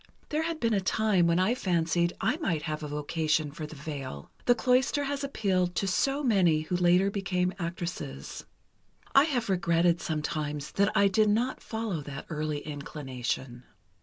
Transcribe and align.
There 0.29 0.41
had 0.41 0.59
been 0.59 0.73
a 0.73 0.81
time 0.81 1.27
when 1.27 1.37
I 1.37 1.53
fancied 1.53 2.13
I 2.19 2.37
might 2.37 2.63
have 2.63 2.81
a 2.81 2.87
vocation 2.87 3.51
for 3.51 3.67
the 3.67 3.75
veil. 3.75 4.31
The 4.45 4.55
cloister 4.55 5.03
has 5.03 5.23
appealed 5.23 5.75
to 5.75 5.85
so 5.85 6.23
many 6.23 6.61
who 6.61 6.75
later 6.75 7.11
became 7.11 7.53
actresses. 7.59 8.43
I 9.13 9.25
have 9.25 9.47
regretted, 9.47 10.01
sometimes, 10.01 10.71
that 10.71 10.91
I 10.97 11.07
did 11.07 11.29
not 11.29 11.61
follow 11.61 12.01
that 12.01 12.25
early 12.31 12.61
inclination. 12.65 13.61